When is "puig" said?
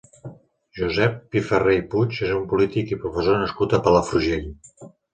1.93-2.19